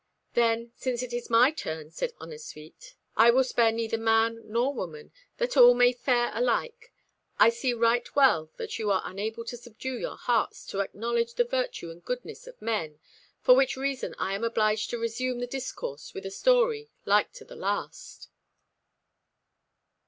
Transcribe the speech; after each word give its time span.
"Then, 0.33 0.71
since 0.75 1.03
it 1.03 1.13
is 1.13 1.29
my 1.29 1.51
turn," 1.51 1.91
said 1.91 2.13
Ennasuite, 2.19 2.95
"I 3.15 3.29
will 3.29 3.43
spare 3.43 3.71
neither 3.71 3.99
man 3.99 4.41
nor 4.45 4.73
woman, 4.73 5.11
that 5.37 5.55
all 5.55 5.75
may 5.75 5.93
fare 5.93 6.31
alike. 6.33 6.91
I 7.37 7.49
see 7.51 7.71
right 7.75 8.15
well 8.15 8.49
that 8.57 8.79
you 8.79 8.89
are 8.89 9.03
unable 9.05 9.45
to 9.45 9.55
subdue 9.57 9.99
your 9.99 10.17
hearts 10.17 10.65
to 10.69 10.79
acknowledge 10.79 11.35
the 11.35 11.43
virtue 11.43 11.91
and 11.91 12.03
goodness 12.03 12.47
of 12.47 12.59
men, 12.59 12.97
for 13.43 13.53
which 13.53 13.77
reason 13.77 14.15
I 14.17 14.33
am 14.33 14.43
obliged 14.43 14.89
to 14.89 14.97
resume 14.97 15.37
the 15.37 15.45
discourse 15.45 16.15
with 16.15 16.25
a 16.25 16.31
story 16.31 16.89
like 17.05 17.31
to 17.33 17.45
the 17.45 17.55
last." 17.55 18.27